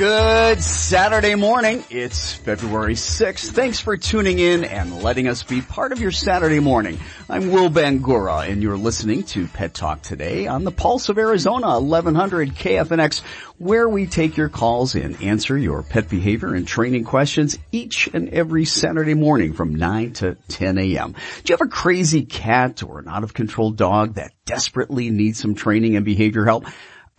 [0.00, 1.84] Good Saturday morning.
[1.90, 3.50] It's February 6th.
[3.50, 6.98] Thanks for tuning in and letting us be part of your Saturday morning.
[7.28, 11.78] I'm Will Bangura and you're listening to Pet Talk today on the Pulse of Arizona
[11.78, 13.20] 1100 KFNX
[13.58, 18.30] where we take your calls and answer your pet behavior and training questions each and
[18.30, 21.12] every Saturday morning from 9 to 10 a.m.
[21.12, 25.38] Do you have a crazy cat or an out of control dog that desperately needs
[25.38, 26.64] some training and behavior help?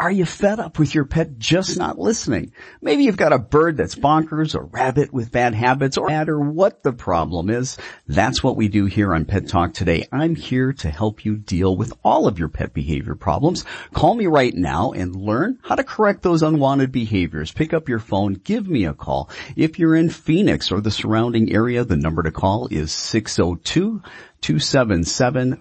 [0.01, 2.53] Are you fed up with your pet just not listening?
[2.81, 6.39] Maybe you've got a bird that's bonkers, a rabbit with bad habits, or no matter
[6.39, 7.77] what the problem is.
[8.07, 10.07] That's what we do here on Pet Talk today.
[10.11, 13.63] I'm here to help you deal with all of your pet behavior problems.
[13.93, 17.51] Call me right now and learn how to correct those unwanted behaviors.
[17.51, 19.29] Pick up your phone, give me a call.
[19.55, 24.01] If you're in Phoenix or the surrounding area, the number to call is 602
[24.41, 25.59] 277-5369,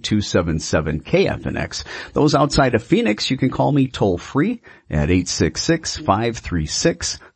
[0.00, 1.84] 602-277-KFNX.
[2.12, 5.08] Those outside of Phoenix, you can call me toll free at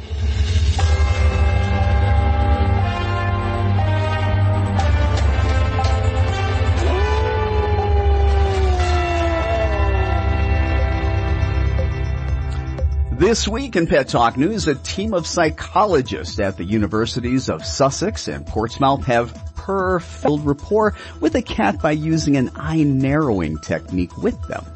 [13.24, 18.28] This week in Pet Talk News, a team of psychologists at the universities of Sussex
[18.28, 24.38] and Portsmouth have perfected rapport with a cat by using an eye narrowing technique with
[24.46, 24.66] them.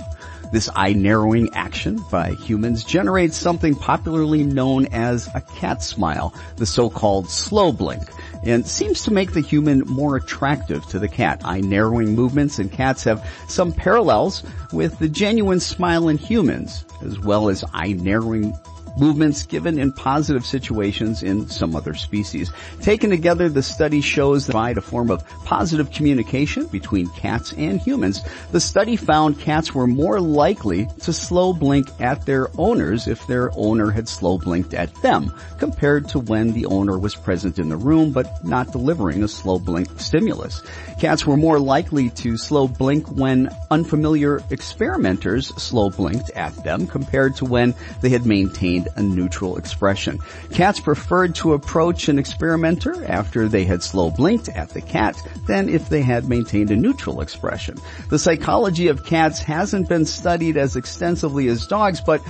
[0.50, 6.64] This eye narrowing action by humans generates something popularly known as a cat smile, the
[6.64, 8.08] so-called slow blink,
[8.48, 11.42] and seems to make the human more attractive to the cat.
[11.44, 14.42] Eye narrowing movements in cats have some parallels
[14.72, 18.54] with the genuine smile in humans, as well as eye narrowing
[18.96, 22.52] movements given in positive situations in some other species.
[22.80, 27.80] Taken together, the study shows that provide a form of positive communication between cats and
[27.80, 28.22] humans.
[28.52, 33.50] The study found cats were more likely to slow blink at their owners if their
[33.56, 37.76] owner had slow blinked at them, compared to when the owner was present in the
[37.76, 40.62] room but not delivering a slow blink stimulus.
[40.98, 47.36] Cats were more likely to slow blink when unfamiliar experimenters slow blinked at them compared
[47.36, 50.18] to when they had maintained a neutral expression.
[50.50, 55.16] Cats preferred to approach an experimenter after they had slow blinked at the cat
[55.46, 57.76] than if they had maintained a neutral expression.
[58.10, 62.20] The psychology of cats hasn't been studied as extensively as dogs, but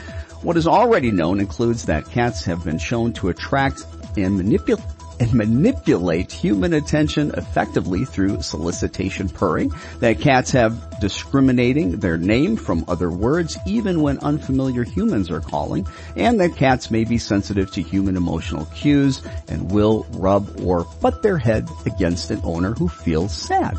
[0.43, 3.87] what is already known includes that cats have been shown to attract
[4.19, 4.85] and manipulate
[5.21, 12.85] and manipulate human attention effectively through solicitation purring, that cats have discriminating their name from
[12.89, 15.87] other words even when unfamiliar humans are calling,
[16.17, 21.23] and that cats may be sensitive to human emotional cues and will rub or butt
[21.23, 23.77] their head against an owner who feels sad.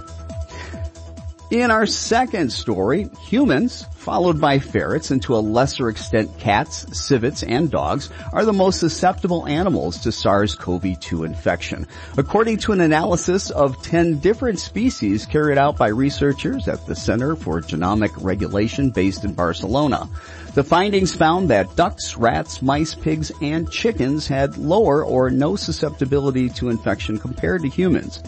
[1.52, 7.42] In our second story, humans, followed by ferrets and to a lesser extent cats, civets,
[7.42, 11.88] and dogs, are the most susceptible animals to SARS-CoV-2 infection.
[12.20, 17.36] According to an analysis of 10 different species carried out by researchers at the Center
[17.36, 20.08] for Genomic Regulation based in Barcelona.
[20.54, 26.50] The findings found that ducks, rats, mice, pigs, and chickens had lower or no susceptibility
[26.50, 28.22] to infection compared to humans.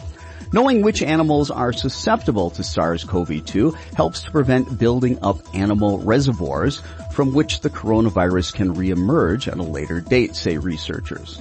[0.53, 6.81] Knowing which animals are susceptible to SARS-CoV-2 helps to prevent building up animal reservoirs
[7.13, 11.39] from which the coronavirus can reemerge at a later date, say researchers.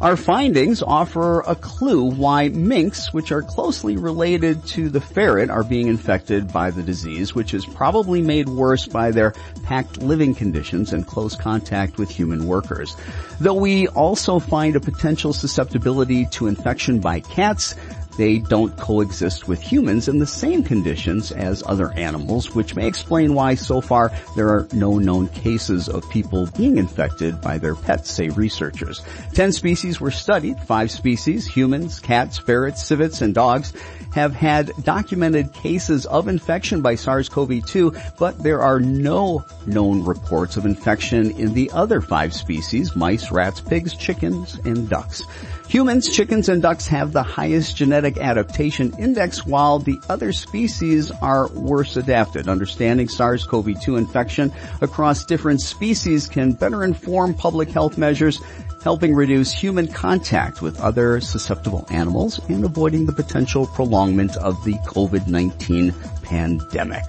[0.00, 5.62] Our findings offer a clue why minks, which are closely related to the ferret, are
[5.62, 10.94] being infected by the disease, which is probably made worse by their packed living conditions
[10.94, 12.96] and close contact with human workers.
[13.40, 17.74] Though we also find a potential susceptibility to infection by cats,
[18.20, 23.32] they don't coexist with humans in the same conditions as other animals, which may explain
[23.32, 28.10] why so far there are no known cases of people being infected by their pets,
[28.10, 29.00] say researchers.
[29.32, 33.72] Ten species were studied, five species, humans, cats, ferrets, civets, and dogs,
[34.12, 40.66] have had documented cases of infection by SARS-CoV-2, but there are no known reports of
[40.66, 45.22] infection in the other five species, mice, rats, pigs, chickens, and ducks.
[45.70, 51.46] Humans, chickens, and ducks have the highest genetic adaptation index while the other species are
[51.52, 52.48] worse adapted.
[52.48, 58.40] Understanding SARS-CoV-2 infection across different species can better inform public health measures
[58.82, 64.74] helping reduce human contact with other susceptible animals and avoiding the potential prolongment of the
[64.88, 65.94] COVID-19
[66.24, 67.04] pandemic.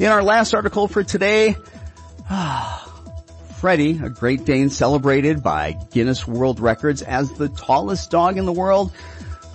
[0.00, 1.54] In our last article for today,
[2.28, 2.91] ah,
[3.62, 8.52] Freddie, a Great Dane celebrated by Guinness World Records as the tallest dog in the
[8.52, 8.90] world,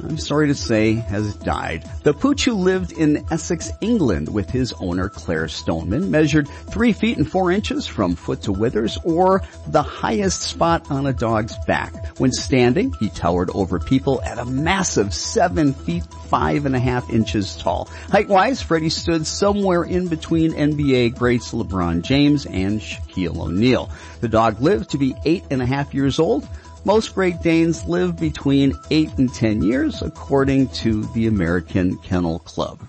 [0.04, 1.90] I'm sorry to say, has died.
[2.04, 7.18] The pooch who lived in Essex, England with his owner Claire Stoneman measured three feet
[7.18, 12.20] and four inches from foot to withers or the highest spot on a dog's back.
[12.20, 17.10] When standing, he towered over people at a massive seven feet five and a half
[17.10, 17.86] inches tall.
[18.12, 23.90] Height-wise, Freddie stood somewhere in between NBA greats LeBron James and Shaquille O'Neal.
[24.22, 26.48] The dog lived to be eight and a half years old.
[26.86, 32.88] Most Great Danes live between 8 and 10 years according to the American Kennel Club.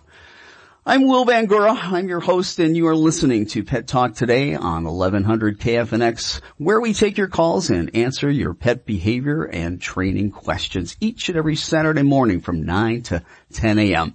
[0.87, 1.76] I'm Will Bangura.
[1.76, 6.81] I'm your host and you are listening to Pet Talk today on 1100 KFNX where
[6.81, 11.56] we take your calls and answer your pet behavior and training questions each and every
[11.56, 14.14] Saturday morning from 9 to 10 a.m.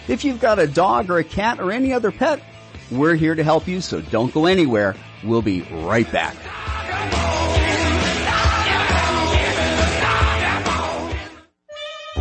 [0.08, 2.42] If you've got a dog or a cat or any other pet,
[2.90, 4.96] we're here to help you, so don't go anywhere.
[5.22, 6.34] We'll be right back.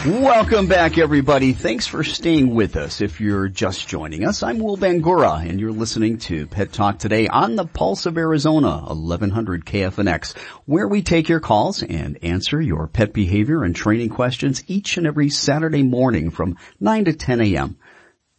[0.10, 1.54] Welcome back everybody.
[1.54, 3.00] Thanks for staying with us.
[3.00, 7.28] If you're just joining us, I'm Will Bangura and you're listening to Pet Talk today
[7.28, 10.36] on the Pulse of Arizona, 1100 KFNX,
[10.66, 15.06] where we take your calls and answer your pet behavior and training questions each and
[15.06, 17.78] every Saturday morning from 9 to 10 a.m.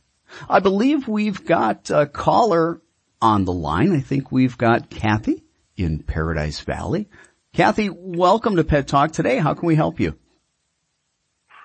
[0.50, 2.80] I believe we've got a caller
[3.22, 3.92] on the line.
[3.94, 5.44] I think we've got Kathy
[5.76, 7.10] in Paradise Valley.
[7.54, 9.38] Kathy, welcome to Pet Talk today.
[9.38, 10.18] How can we help you?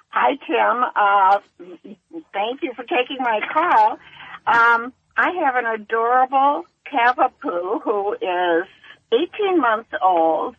[0.09, 0.85] Hi, Tim.
[0.95, 1.39] Uh,
[2.33, 3.93] thank you for taking my call.
[4.47, 8.67] Um, I have an adorable Cavapoo who is
[9.13, 10.57] 18 months old.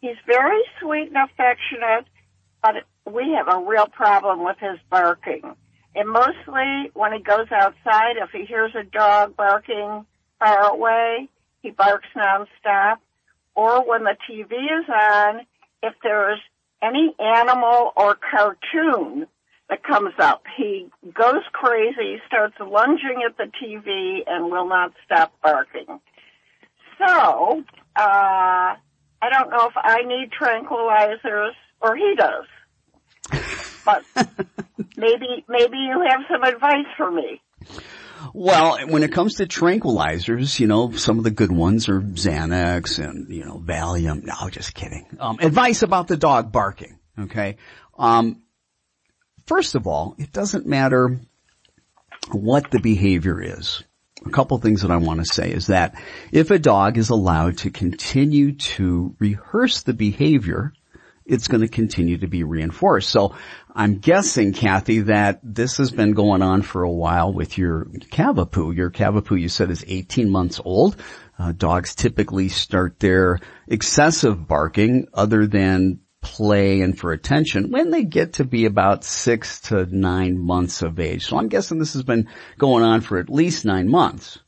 [0.00, 2.06] He's very sweet and affectionate,
[2.62, 2.74] but
[3.10, 5.56] we have a real problem with his barking.
[5.94, 10.04] And mostly when he goes outside, if he hears a dog barking
[10.38, 11.28] far away,
[11.62, 12.96] he barks nonstop.
[13.54, 15.46] Or when the TV is on,
[15.82, 16.40] if there's
[16.82, 19.26] any animal or cartoon
[19.68, 25.32] that comes up, he goes crazy, starts lunging at the TV, and will not stop
[25.42, 25.86] barking.
[26.98, 27.64] So,
[27.96, 28.76] uh,
[29.22, 32.44] I don't know if I need tranquilizers or he does.
[33.86, 34.02] But
[34.96, 37.40] maybe, maybe you have some advice for me.
[38.34, 43.02] Well, when it comes to tranquilizers, you know, some of the good ones are Xanax
[43.02, 44.24] and, you know, Valium.
[44.24, 45.06] No, just kidding.
[45.18, 46.98] Um, advice about the dog barking.
[47.18, 47.56] Okay.
[47.98, 48.42] Um,
[49.46, 51.18] first of all, it doesn't matter
[52.32, 53.82] what the behavior is.
[54.24, 55.94] A couple things that I want to say is that
[56.32, 60.72] if a dog is allowed to continue to rehearse the behavior,
[61.26, 63.10] it's going to continue to be reinforced.
[63.10, 63.34] So
[63.74, 68.74] I'm guessing, Kathy, that this has been going on for a while with your Cavapoo.
[68.74, 70.96] Your Cavapoo, you said, is 18 months old.
[71.38, 78.02] Uh, dogs typically start their excessive barking other than play and for attention when they
[78.02, 81.26] get to be about six to nine months of age.
[81.26, 82.28] So I'm guessing this has been
[82.58, 84.38] going on for at least nine months.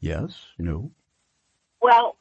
[0.00, 0.34] Yes?
[0.58, 0.90] No?
[1.80, 2.16] Well,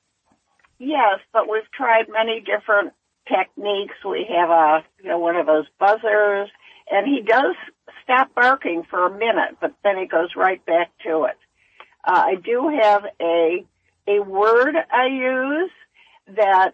[0.78, 2.94] yes, but we've tried many different
[3.32, 3.96] techniques.
[4.06, 6.50] We have a, you know, one of those buzzers
[6.92, 7.56] and he does
[8.04, 11.38] stop barking for a minute, but then he goes right back to it.
[12.04, 13.66] Uh, I do have a,
[14.08, 15.72] a word I use
[16.36, 16.72] that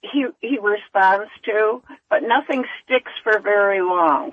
[0.00, 4.32] he, he responds to, but nothing sticks for very long.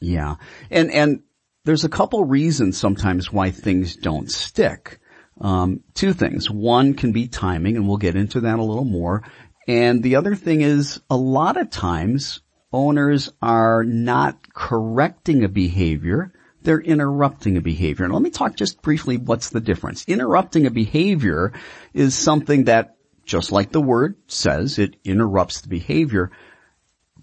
[0.00, 0.36] Yeah.
[0.70, 1.22] And, and
[1.64, 5.00] there's a couple reasons sometimes why things don't stick.
[5.40, 6.48] Um, two things.
[6.48, 9.24] One can be timing, and we'll get into that a little more.
[9.66, 12.40] And the other thing is a lot of times
[12.72, 16.32] owners are not correcting a behavior.
[16.62, 18.04] They're interrupting a behavior.
[18.04, 20.04] And let me talk just briefly what's the difference.
[20.06, 21.52] Interrupting a behavior
[21.92, 26.30] is something that, just like the word says, it interrupts the behavior,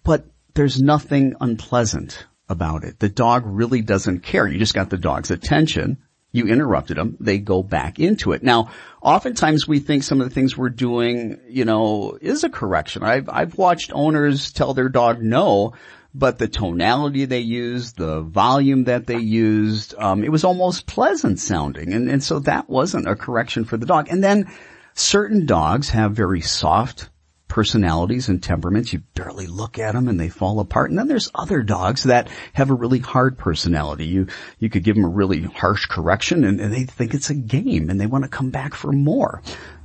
[0.04, 3.00] but there's nothing unpleasant about it.
[3.00, 4.48] The dog really doesn't care.
[4.48, 5.98] You just got the dog's attention
[6.32, 8.42] you interrupted them, they go back into it.
[8.42, 8.72] Now,
[9.02, 13.04] oftentimes we think some of the things we're doing, you know, is a correction.
[13.04, 15.74] I've, I've watched owners tell their dog no,
[16.14, 21.40] but the tonality they used, the volume that they used, um, it was almost pleasant
[21.40, 21.94] sounding.
[21.94, 24.08] And, and so that wasn't a correction for the dog.
[24.10, 24.50] And then
[24.94, 27.10] certain dogs have very soft
[27.52, 28.94] personalities and temperaments.
[28.94, 30.90] You barely look at them and they fall apart.
[30.90, 34.06] And then there's other dogs that have a really hard personality.
[34.06, 34.28] You,
[34.58, 37.90] you could give them a really harsh correction and, and they think it's a game
[37.90, 39.42] and they want to come back for more.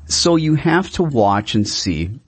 [0.06, 2.20] So you have to watch and see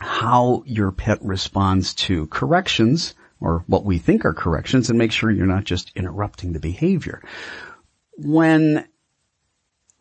[0.00, 5.30] how your pet responds to corrections or what we think are corrections and make sure
[5.30, 7.22] you're not just interrupting the behavior.
[8.16, 8.84] When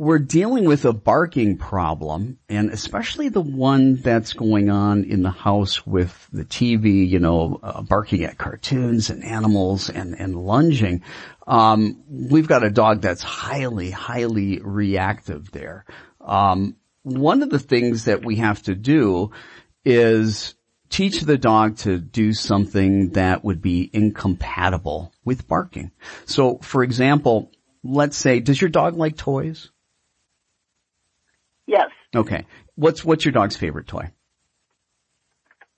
[0.02, 5.30] we're dealing with a barking problem and especially the one that's going on in the
[5.30, 11.04] house with the TV, you know, uh, barking at cartoons and animals and, and lunging.
[11.46, 15.86] Um, we've got a dog that's highly, highly reactive there.
[16.20, 19.30] Um, one of the things that we have to do
[19.86, 20.56] is
[20.90, 25.92] teach the dog to do something that would be incompatible with barking.
[26.26, 27.52] So for example,
[27.84, 29.70] let's say, does your dog like toys?
[31.72, 31.90] Yes.
[32.14, 32.46] Okay.
[32.76, 34.12] What's what's your dog's favorite toy?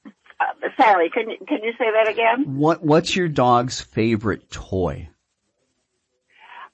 [0.05, 2.57] Uh, sorry, can you can you say that again?
[2.57, 5.09] What what's your dog's favorite toy?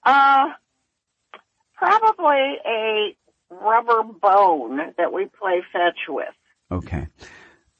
[0.05, 0.51] Uh,
[1.75, 3.17] probably a
[3.49, 6.29] rubber bone that we play fetch with.
[6.71, 7.07] Okay.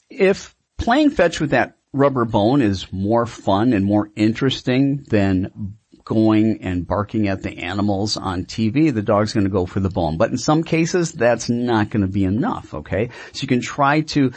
[0.09, 5.77] If playing fetch with that rubber bone is more fun and more interesting than
[6.09, 9.89] going and barking at the animals on TV, the dog's going to go for the
[9.89, 10.17] bone.
[10.17, 13.11] But in some cases, that's not going to be enough, okay?
[13.31, 14.33] So you can try to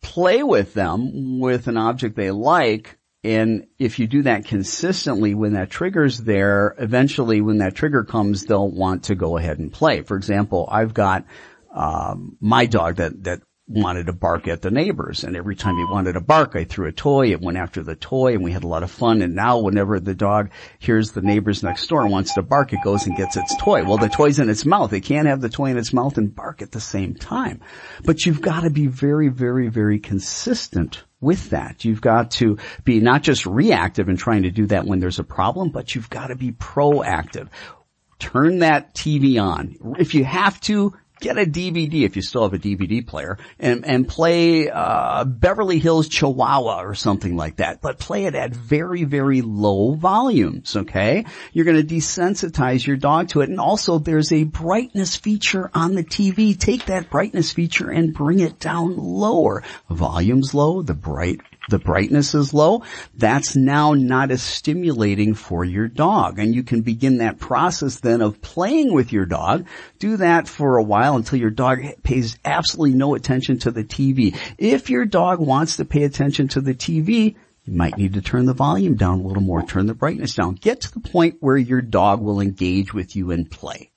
[0.00, 5.52] play with them with an object they like and if you do that consistently when
[5.52, 10.00] that trigger's there, eventually when that trigger comes, they'll want to go ahead and play.
[10.02, 11.26] For example, I've got
[11.74, 15.22] um, my dog that that wanted to bark at the neighbors.
[15.22, 17.30] And every time he wanted to bark, I threw a toy.
[17.30, 19.22] It went after the toy and we had a lot of fun.
[19.22, 20.50] And now whenever the dog
[20.80, 23.84] hears the neighbors next door and wants to bark, it goes and gets its toy.
[23.84, 24.92] Well, the toy's in its mouth.
[24.92, 27.60] It can't have the toy in its mouth and bark at the same time.
[28.04, 31.84] But you've got to be very, very, very consistent with that.
[31.84, 35.24] You've got to be not just reactive in trying to do that when there's a
[35.24, 37.48] problem, but you've got to be proactive.
[38.18, 39.76] Turn that TV on.
[39.98, 43.86] If you have to, get a DVD if you still have a DVD player and,
[43.86, 49.04] and play, uh, Beverly Hills Chihuahua or something like that, but play it at very,
[49.04, 51.26] very low volumes, okay?
[51.52, 56.04] You're gonna desensitize your dog to it and also there's a brightness feature on the
[56.04, 56.58] TV.
[56.58, 59.62] Take that brightness feature and bring it down lower.
[59.88, 62.82] Volume's low, the bright the brightness is low,
[63.14, 66.38] that's now not as stimulating for your dog.
[66.38, 69.66] And you can begin that process then of playing with your dog.
[69.98, 74.36] Do that for a while until your dog pays absolutely no attention to the TV.
[74.58, 78.46] If your dog wants to pay attention to the TV, you might need to turn
[78.46, 80.54] the volume down a little more, turn the brightness down.
[80.54, 83.90] Get to the point where your dog will engage with you and play.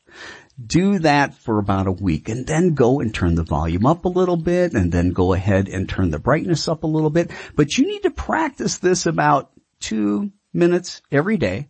[0.63, 4.09] Do that for about a week and then go and turn the volume up a
[4.09, 7.31] little bit and then go ahead and turn the brightness up a little bit.
[7.55, 11.69] But you need to practice this about two minutes every day,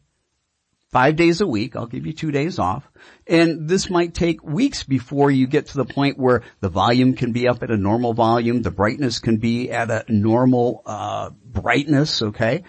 [0.92, 1.76] five days a week.
[1.76, 2.88] I'll give you two days off.
[3.26, 7.32] And this might take weeks before you get to the point where the volume can
[7.32, 12.22] be up at a normal volume, the brightness can be at a normal, uh, brightness,
[12.22, 12.64] okay?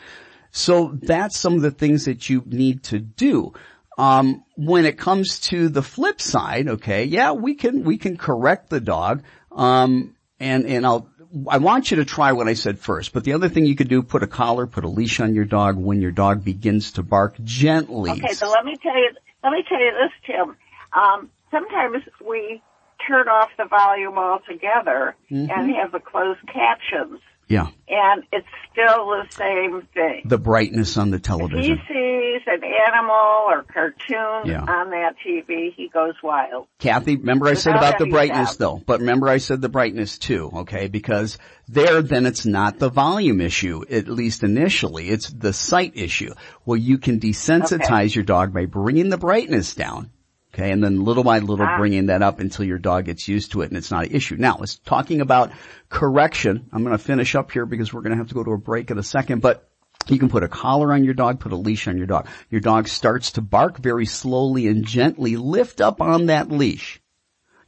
[0.53, 3.53] So that's some of the things that you need to do.
[3.97, 8.71] Um, when it comes to the flip side, okay, yeah, we can, we can correct
[8.71, 9.23] the dog.
[9.53, 11.09] Um, and, and I'll,
[11.49, 13.89] I want you to try what I said first, but the other thing you could
[13.89, 17.03] do, put a collar, put a leash on your dog when your dog begins to
[17.03, 18.11] bark gently.
[18.13, 19.11] Okay, so let me tell you,
[19.43, 20.57] let me tell you this, Tim.
[20.93, 22.63] Um, sometimes we
[23.07, 25.51] turn off the volume altogether mm-hmm.
[25.51, 27.21] and have the closed captions.
[27.49, 27.69] Yeah.
[27.89, 30.23] And it's still the same thing.
[30.25, 31.79] The brightness on the television.
[31.79, 34.65] If he sees an animal or cartoon yeah.
[34.67, 36.67] on that TV, he goes wild.
[36.79, 40.51] Kathy, remember I said about the brightness though, but remember I said the brightness too,
[40.55, 40.89] okay?
[40.89, 46.35] Because there then it's not the volume issue, at least initially, it's the sight issue.
[46.65, 48.15] Well you can desensitize okay.
[48.15, 50.11] your dog by bringing the brightness down.
[50.55, 51.77] Okay, and then little by little ah.
[51.79, 54.37] bringing that up until your dog gets used to it and it's not an issue.
[54.37, 55.51] Now, let's talking about
[55.89, 56.69] correction.
[56.73, 58.59] I'm going to finish up here because we're going to have to go to a
[58.59, 59.69] break in a second, but
[60.07, 62.29] you can put a collar on your dog, put a leash on your dog.
[62.51, 65.37] Your dog starts to bark very slowly and gently.
[65.37, 67.03] Lift up on that leash.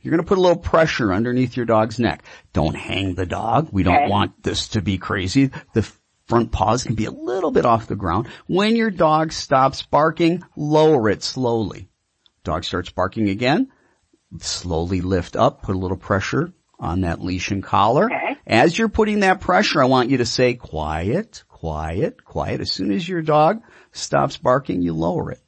[0.01, 2.23] You're going to put a little pressure underneath your dog's neck.
[2.53, 3.71] Don't hang the dog.
[3.73, 4.09] We don't okay.
[4.09, 5.51] want this to be crazy.
[5.75, 5.91] The
[6.29, 8.29] front paws can be a little bit off the ground.
[8.47, 11.89] When your dog stops barking, lower it slowly.
[12.47, 13.71] Dog starts barking again.
[14.39, 18.07] Slowly lift up, put a little pressure on that leash and collar.
[18.07, 18.37] Okay.
[18.47, 22.61] As you're putting that pressure, I want you to say quiet, quiet, quiet.
[22.61, 25.41] As soon as your dog stops barking, you lower it.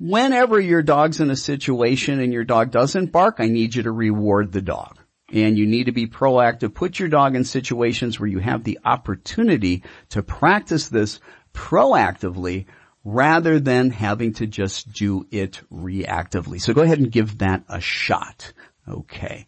[0.00, 3.92] Whenever your dog's in a situation and your dog doesn't bark, I need you to
[3.92, 4.98] reward the dog.
[5.30, 6.72] And you need to be proactive.
[6.72, 11.20] Put your dog in situations where you have the opportunity to practice this
[11.52, 12.64] proactively
[13.08, 16.60] rather than having to just do it reactively.
[16.60, 18.52] So go ahead and give that a shot.
[18.86, 19.46] Okay.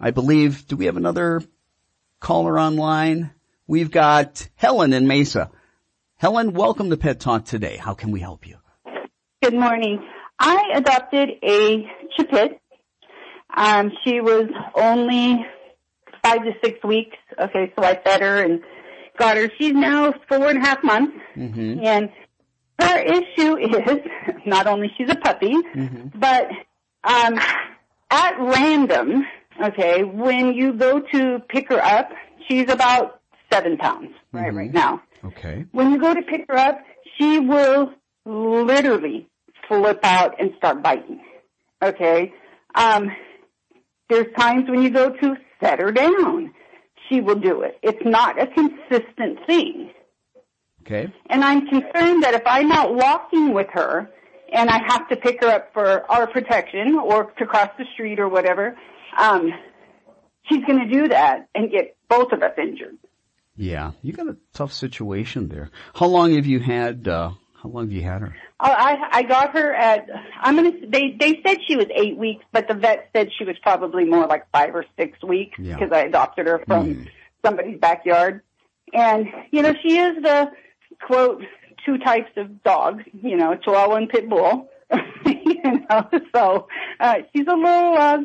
[0.00, 1.42] I believe, do we have another
[2.20, 3.30] caller online?
[3.66, 5.50] We've got Helen in Mesa.
[6.16, 7.76] Helen, welcome to Pet Talk today.
[7.76, 8.56] How can we help you?
[9.42, 10.02] Good morning.
[10.38, 11.86] I adopted a
[12.18, 12.58] Chipit.
[13.54, 15.44] Um, she was only
[16.24, 17.16] five to six weeks.
[17.38, 18.62] Okay, so I fed her and
[19.18, 19.50] got her.
[19.58, 21.12] She's now four and a half months.
[21.36, 21.84] Mm-hmm.
[21.84, 22.08] And
[22.82, 24.00] her issue is
[24.46, 26.18] not only she's a puppy, mm-hmm.
[26.18, 26.48] but
[27.04, 27.38] um,
[28.10, 29.26] at random,
[29.62, 32.10] okay, when you go to pick her up,
[32.48, 33.20] she's about
[33.52, 34.36] seven pounds mm-hmm.
[34.38, 35.02] right right now.
[35.24, 35.66] Okay.
[35.72, 36.80] When you go to pick her up,
[37.16, 37.92] she will
[38.24, 39.28] literally
[39.68, 41.20] flip out and start biting.
[41.82, 42.32] Okay.
[42.74, 43.10] Um,
[44.08, 46.52] there's times when you go to set her down,
[47.08, 47.78] she will do it.
[47.82, 49.90] It's not a consistent thing.
[50.84, 51.12] Okay.
[51.30, 54.10] And I'm concerned that if I'm not walking with her
[54.52, 58.18] and I have to pick her up for our protection or to cross the street
[58.20, 58.76] or whatever,
[59.18, 59.50] um,
[60.48, 62.96] she's going to do that and get both of us injured.
[63.56, 65.70] Yeah, you got a tough situation there.
[65.94, 67.06] How long have you had?
[67.06, 68.34] Uh, How long have you had her?
[68.58, 70.08] Oh, I I got her at
[70.40, 73.56] I'm gonna they they said she was eight weeks, but the vet said she was
[73.62, 75.74] probably more like five or six weeks Yeah.
[75.74, 77.06] because I adopted her from
[77.44, 78.40] somebody's backyard.
[78.94, 80.50] And you know she is the
[81.06, 81.42] quote
[81.84, 84.68] two types of dogs, you know, Chihuahua and Pit Bull.
[85.26, 86.68] you know, so
[87.00, 88.18] uh, she's a little uh,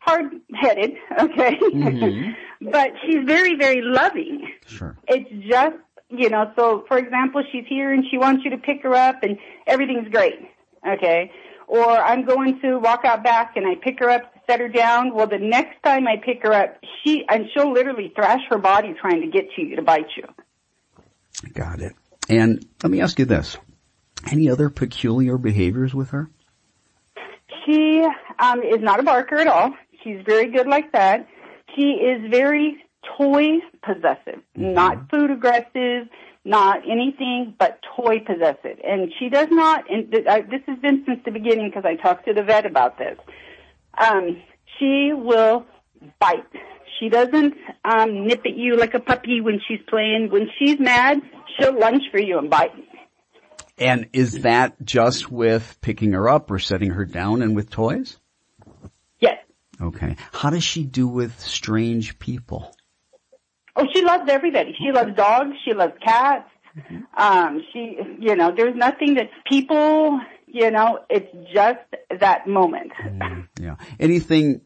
[0.00, 1.58] hard headed, okay,
[2.60, 4.96] but she's very very loving Sure.
[5.08, 5.76] it's just
[6.08, 9.22] you know so for example she's here and she wants you to pick her up
[9.22, 10.38] and everything's great
[10.86, 11.30] okay
[11.68, 15.14] or i'm going to walk out back and i pick her up set her down
[15.14, 18.94] well the next time i pick her up she and she'll literally thrash her body
[19.00, 20.24] trying to get to you to bite you
[21.54, 21.94] Got it.
[22.28, 23.56] And let me ask you this.
[24.30, 26.30] Any other peculiar behaviors with her?
[27.66, 28.06] she
[28.38, 29.74] um is not a barker at all.
[30.02, 31.26] She's very good like that.
[31.74, 32.84] She is very
[33.18, 34.40] toy possessive.
[34.56, 36.08] Not food aggressive
[36.44, 38.78] not anything but toy possessive.
[38.82, 41.96] And she does not and th- I, this has been since the beginning because i
[41.96, 43.18] talked to the vet about this.
[43.98, 44.40] Um
[44.78, 45.66] she will
[46.18, 46.46] bite
[47.00, 51.18] she doesn't um nip at you like a puppy when she's playing when she's mad
[51.58, 52.72] she'll lunge for you and bite
[53.78, 58.18] And is that just with picking her up or setting her down and with toys?
[59.20, 59.38] yes
[59.80, 60.16] Okay.
[60.32, 62.76] How does she do with strange people?
[63.76, 64.74] Oh, she loves everybody.
[64.76, 65.52] She loves dogs.
[65.64, 66.50] She loves cats.
[67.16, 71.78] Um, she, you know, there's nothing that people, you know, it's just
[72.20, 72.92] that moment.
[73.58, 73.76] Yeah.
[73.98, 74.60] Anything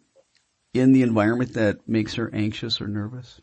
[0.75, 3.41] in the environment that makes her anxious or nervous?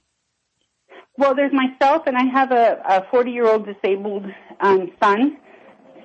[1.17, 4.25] Well, there's myself and I have a, a 40 year old disabled,
[4.59, 5.37] um, son.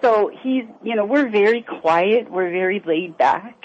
[0.03, 2.31] So he's, you know, we're very quiet.
[2.31, 3.57] We're very laid back.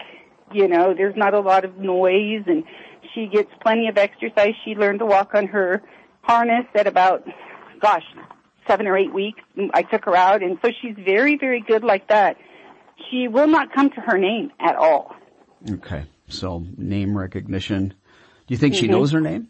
[0.53, 2.63] You know, there's not a lot of noise and
[3.13, 4.53] she gets plenty of exercise.
[4.65, 5.81] She learned to walk on her
[6.21, 7.27] harness at about,
[7.81, 8.03] gosh,
[8.67, 9.41] seven or eight weeks.
[9.73, 12.37] I took her out and so she's very, very good like that.
[13.09, 15.15] She will not come to her name at all.
[15.69, 16.05] Okay.
[16.31, 17.89] So name recognition.
[17.89, 19.47] Do you think she knows her name?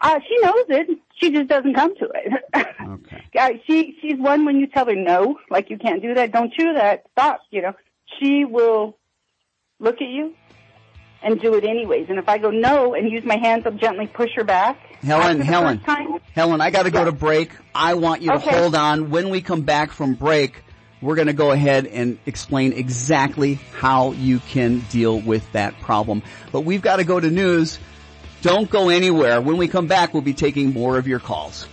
[0.00, 0.98] Uh, she knows it.
[1.16, 2.66] She just doesn't come to it.
[2.82, 3.24] Okay.
[3.66, 6.72] She she's one when you tell her no, like you can't do that, don't do
[6.74, 7.72] that, stop, you know.
[8.18, 8.96] She will
[9.78, 10.34] look at you
[11.22, 12.06] and do it anyways.
[12.08, 14.78] And if I go no and use my hands, I'll gently push her back.
[15.02, 17.52] Helen, Helen, time- Helen, I gotta go to break.
[17.74, 19.10] I want you to hold on.
[19.10, 20.62] When we come back from break,
[21.00, 26.22] we're gonna go ahead and explain exactly how you can deal with that problem.
[26.52, 27.78] But we've gotta go to news.
[28.42, 29.40] Don't go anywhere.
[29.40, 31.66] When we come back, we'll be taking more of your calls.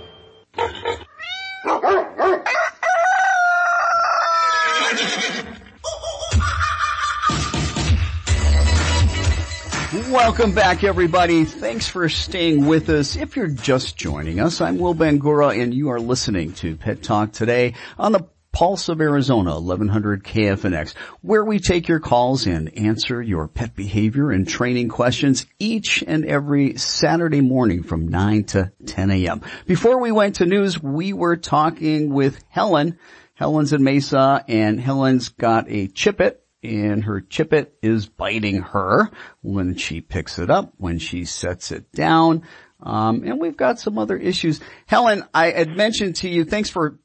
[10.27, 11.45] Welcome back everybody.
[11.45, 13.15] Thanks for staying with us.
[13.15, 17.31] If you're just joining us, I'm Will Bangura and you are listening to Pet Talk
[17.31, 23.21] today on the Pulse of Arizona, 1100 KFNX, where we take your calls and answer
[23.21, 29.11] your pet behavior and training questions each and every Saturday morning from 9 to 10
[29.11, 29.41] a.m.
[29.65, 32.99] Before we went to news, we were talking with Helen.
[33.35, 39.09] Helen's in Mesa and Helen's got a chippet and her chippet is biting her
[39.41, 42.43] when she picks it up, when she sets it down.
[42.81, 44.59] Um, and we've got some other issues.
[44.85, 46.99] Helen, I had mentioned to you, thanks for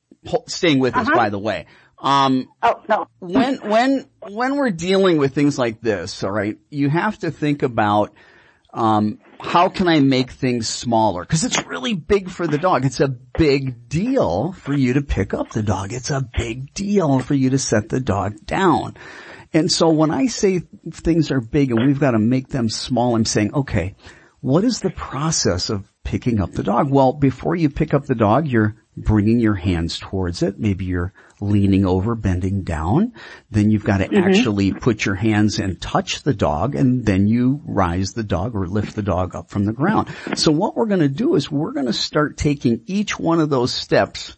[0.46, 1.66] staying with us, by the way.
[1.98, 3.06] Um, Oh, no.
[3.20, 8.12] when, when, when we're dealing with things like this, alright, you have to think about,
[8.74, 11.24] um, how can I make things smaller?
[11.24, 12.84] Cause it's really big for the dog.
[12.84, 15.92] It's a big deal for you to pick up the dog.
[15.92, 18.96] It's a big deal for you to set the dog down.
[19.52, 23.14] And so when I say things are big and we've got to make them small,
[23.14, 23.94] I'm saying, okay,
[24.40, 26.90] what is the process of picking up the dog?
[26.90, 30.58] Well, before you pick up the dog, you're bringing your hands towards it.
[30.58, 33.12] Maybe you're leaning over, bending down.
[33.50, 34.28] Then you've got to mm-hmm.
[34.28, 38.66] actually put your hands and touch the dog and then you rise the dog or
[38.66, 40.08] lift the dog up from the ground.
[40.34, 43.50] So what we're going to do is we're going to start taking each one of
[43.50, 44.36] those steps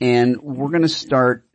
[0.00, 1.46] and we're going to start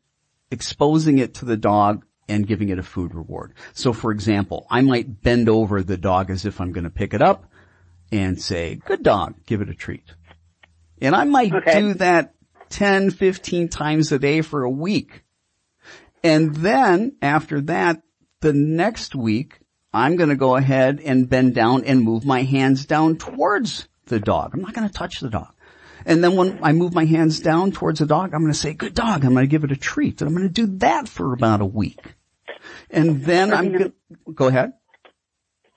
[0.52, 3.54] exposing it to the dog and giving it a food reward.
[3.74, 7.14] So for example, I might bend over the dog as if I'm going to pick
[7.14, 7.46] it up
[8.12, 10.06] and say, good dog, give it a treat.
[11.02, 11.80] And I might okay.
[11.80, 12.34] do that
[12.70, 15.24] 10, 15 times a day for a week.
[16.24, 18.02] And then after that,
[18.42, 19.60] the next week,
[19.94, 24.20] I'm going to go ahead and bend down and move my hands down towards the
[24.20, 24.52] dog.
[24.54, 25.54] I'm not going to touch the dog.
[26.06, 28.74] And then when I move my hands down towards the dog, I'm going to say,
[28.74, 29.26] good dog.
[29.26, 30.22] I'm going to give it a treat.
[30.22, 32.16] And I'm going to do that for about a week.
[32.90, 34.74] And then I'm going to, go ahead.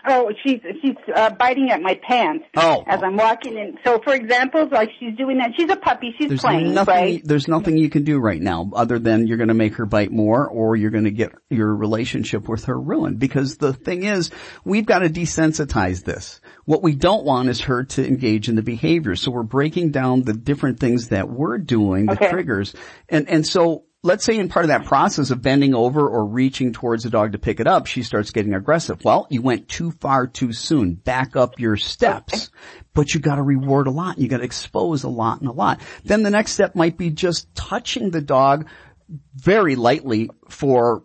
[0.04, 2.44] Oh, she's she's uh, biting at my pants.
[2.56, 3.78] Oh, as I'm walking in.
[3.84, 5.52] So, for example, like she's doing that.
[5.56, 6.12] She's a puppy.
[6.18, 6.74] She's there's playing.
[6.74, 7.22] Nothing, right?
[7.24, 10.10] There's nothing you can do right now other than you're going to make her bite
[10.10, 13.20] more, or you're going to get your relationship with her ruined.
[13.20, 14.32] Because the thing is,
[14.64, 16.40] we've got to desensitize this.
[16.64, 19.14] What we don't want is her to engage in the behavior.
[19.14, 22.30] So we're breaking down the different things that we're doing, the okay.
[22.30, 22.74] triggers,
[23.08, 26.72] and and so let's say in part of that process of bending over or reaching
[26.72, 29.04] towards the dog to pick it up, she starts getting aggressive.
[29.04, 30.94] Well, you went too far too soon.
[30.94, 32.50] Back up your steps.
[32.94, 34.18] But you gotta reward a lot.
[34.18, 35.80] You gotta expose a lot and a lot.
[36.04, 38.68] Then the next step might be just touching the dog
[39.34, 41.04] very lightly for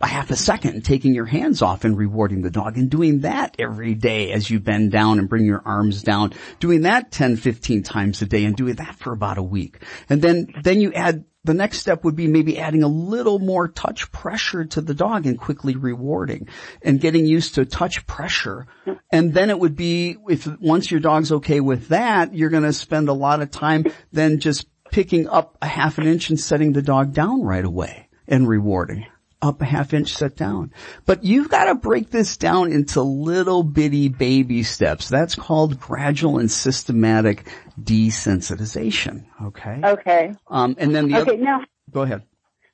[0.00, 3.56] a half a second taking your hands off and rewarding the dog and doing that
[3.58, 7.82] every day as you bend down and bring your arms down, doing that 10, 15
[7.82, 9.82] times a day and doing that for about a week.
[10.10, 13.68] And then, then you add the next step would be maybe adding a little more
[13.68, 16.48] touch pressure to the dog and quickly rewarding
[16.82, 18.66] and getting used to touch pressure.
[19.10, 22.72] And then it would be, if once your dog's okay with that, you're going to
[22.72, 26.72] spend a lot of time then just picking up a half an inch and setting
[26.72, 29.06] the dog down right away and rewarding
[29.42, 30.72] up a half inch set down.
[31.04, 35.08] But you've got to break this down into little bitty baby steps.
[35.08, 37.46] That's called gradual and systematic
[37.80, 39.24] desensitization.
[39.42, 39.80] Okay.
[39.84, 40.34] Okay.
[40.48, 42.22] Um, and then the okay, other, now, go ahead.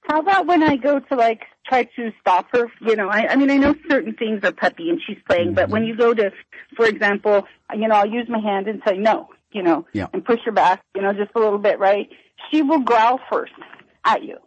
[0.02, 2.70] How about when I go to like try to stop her?
[2.80, 5.54] You know, I, I mean, I know certain things are puppy and she's playing, mm-hmm.
[5.54, 6.32] but when you go to,
[6.76, 10.06] for example, you know, I'll use my hand and say no, you know, yeah.
[10.12, 12.08] and push her back, you know, just a little bit, right?
[12.50, 13.52] She will growl first
[14.04, 14.38] at you.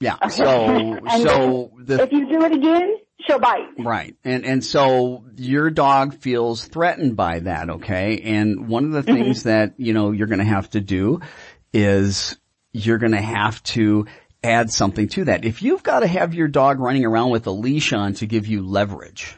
[0.00, 0.28] Yeah.
[0.28, 3.68] So, so the, if you do it again, she'll bite.
[3.78, 4.16] Right.
[4.24, 7.68] And, and so your dog feels threatened by that.
[7.68, 8.20] Okay.
[8.22, 9.22] And one of the mm-hmm.
[9.22, 11.20] things that, you know, you're going to have to do
[11.72, 12.38] is
[12.72, 14.06] you're going to have to
[14.42, 15.44] add something to that.
[15.44, 18.46] If you've got to have your dog running around with a leash on to give
[18.46, 19.36] you leverage,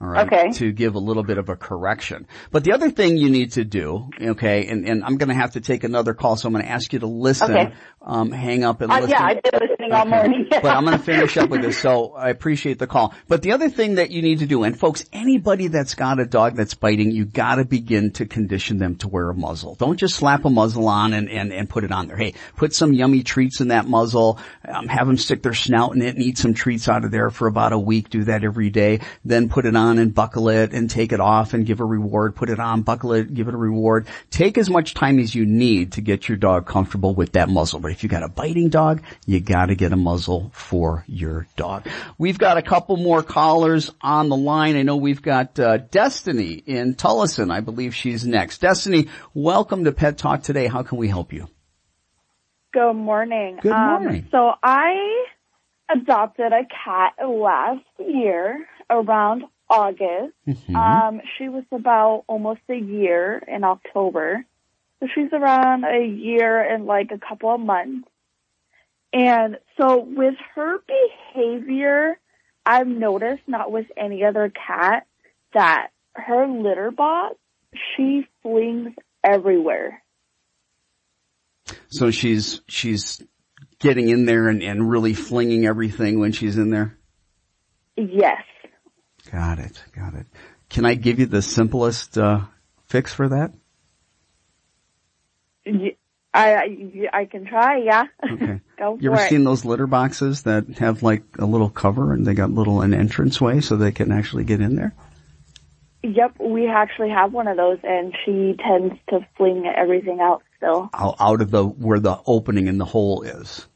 [0.00, 0.26] all right.
[0.26, 0.52] Okay.
[0.52, 2.28] To give a little bit of a correction.
[2.52, 5.54] But the other thing you need to do, okay, and, and I'm going to have
[5.54, 7.50] to take another call, so I'm going to ask you to listen.
[7.50, 7.74] Okay.
[8.00, 9.10] Um, hang up and uh, listen.
[9.10, 10.46] Yeah, I've been listening all morning.
[10.50, 13.12] but I'm going to finish up with this, so I appreciate the call.
[13.26, 16.26] But the other thing that you need to do, and folks, anybody that's got a
[16.26, 19.74] dog that's biting, you got to begin to condition them to wear a muzzle.
[19.74, 22.16] Don't just slap a muzzle on and, and, and put it on there.
[22.16, 24.38] Hey, put some yummy treats in that muzzle.
[24.66, 27.30] Um, have them stick their snout in it and eat some treats out of there
[27.30, 28.10] for about a week.
[28.10, 29.00] Do that every day.
[29.24, 32.36] Then put it on and buckle it and take it off and give a reward,
[32.36, 34.06] put it on, buckle it, give it a reward.
[34.30, 37.80] Take as much time as you need to get your dog comfortable with that muzzle.
[37.80, 41.86] But if you got a biting dog, you gotta get a muzzle for your dog.
[42.18, 44.76] We've got a couple more callers on the line.
[44.76, 47.52] I know we've got uh, Destiny in Tolleson.
[47.52, 48.60] I believe she's next.
[48.60, 50.66] Destiny, welcome to Pet Talk today.
[50.66, 51.48] How can we help you?
[52.72, 53.58] Good morning.
[53.62, 54.22] Good morning.
[54.24, 55.24] Um, so I
[55.90, 60.34] adopted a cat last year around August.
[60.46, 60.76] Mm-hmm.
[60.76, 64.44] Um, she was about almost a year in October.
[65.00, 68.08] So she's around a year and like a couple of months.
[69.12, 70.78] And so with her
[71.34, 72.18] behavior,
[72.66, 75.06] I've noticed, not with any other cat,
[75.54, 77.36] that her litter box,
[77.96, 80.02] she flings everywhere.
[81.88, 83.22] So she's, she's
[83.78, 86.98] getting in there and, and really flinging everything when she's in there?
[87.96, 88.42] Yes.
[89.30, 89.82] Got it.
[89.94, 90.26] Got it.
[90.68, 92.40] Can I give you the simplest uh,
[92.86, 93.52] fix for that?
[95.66, 95.92] I,
[96.34, 98.06] I, I can try, yeah.
[98.30, 98.60] Okay.
[98.78, 99.28] Go you ever it.
[99.28, 102.94] seen those litter boxes that have like a little cover and they got little an
[102.94, 104.94] entrance way so they can actually get in there?
[106.02, 110.88] Yep, we actually have one of those, and she tends to fling everything out still.
[110.94, 113.66] Out of the where the opening in the hole is.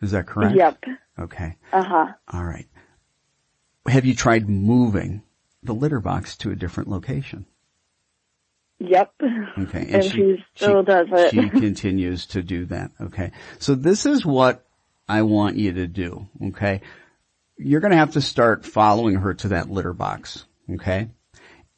[0.00, 0.56] Is that correct?
[0.56, 0.84] Yep.
[1.18, 1.56] Okay.
[1.72, 2.06] Uh huh.
[2.32, 2.66] All right.
[3.86, 5.22] Have you tried moving
[5.62, 7.46] the litter box to a different location?
[8.78, 9.12] Yep.
[9.58, 9.88] Okay.
[9.90, 11.30] And, she, still does it.
[11.30, 12.90] She continues to do that.
[13.00, 13.32] Okay.
[13.58, 14.66] So this is what
[15.08, 16.26] I want you to do.
[16.48, 16.80] Okay.
[17.56, 20.44] You're going to have to start following her to that litter box.
[20.68, 21.08] Okay.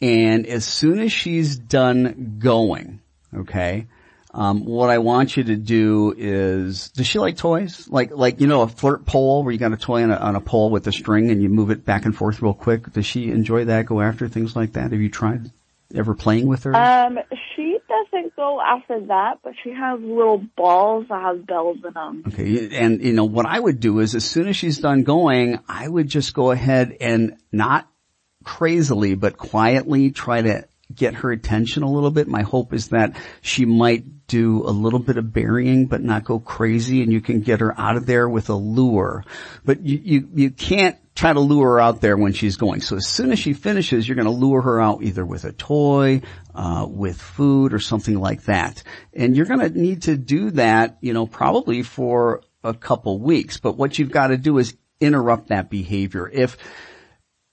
[0.00, 3.00] And as soon as she's done going,
[3.34, 3.86] okay,
[4.34, 7.88] um, what I want you to do is, does she like toys?
[7.88, 10.34] Like, like, you know, a flirt pole where you got a toy on a, on
[10.34, 12.92] a pole with a string and you move it back and forth real quick.
[12.92, 13.86] Does she enjoy that?
[13.86, 14.90] Go after things like that?
[14.90, 15.52] Have you tried
[15.94, 16.74] ever playing with her?
[16.74, 17.20] Um,
[17.54, 22.24] she doesn't go after that, but she has little balls that have bells in them.
[22.26, 22.76] Okay.
[22.76, 25.86] And, you know, what I would do is as soon as she's done going, I
[25.86, 27.88] would just go ahead and not
[28.42, 32.28] crazily, but quietly try to get her attention a little bit.
[32.28, 36.38] My hope is that she might do a little bit of burying, but not go
[36.38, 39.24] crazy and you can get her out of there with a lure.
[39.64, 42.80] But you, you, you can't try to lure her out there when she's going.
[42.80, 45.52] So as soon as she finishes, you're going to lure her out either with a
[45.52, 46.22] toy,
[46.54, 48.82] uh, with food or something like that.
[49.12, 53.58] And you're going to need to do that, you know, probably for a couple weeks.
[53.58, 56.28] But what you've got to do is interrupt that behavior.
[56.32, 56.56] If,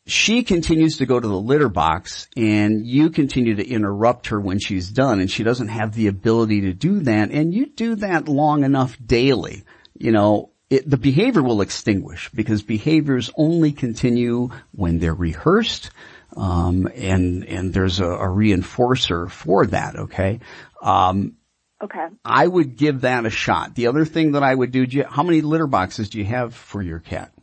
[0.07, 4.59] she continues to go to the litter box and you continue to interrupt her when
[4.59, 8.27] she's done and she doesn't have the ability to do that and you do that
[8.27, 9.63] long enough daily,
[9.97, 15.91] you know, it, the behavior will extinguish because behaviors only continue when they're rehearsed,
[16.37, 20.39] um, and, and there's a, a, reinforcer for that, okay?
[20.81, 21.35] Um,
[21.83, 22.07] okay.
[22.23, 23.75] I would give that a shot.
[23.75, 26.25] The other thing that I would do, do you, how many litter boxes do you
[26.25, 27.33] have for your cat?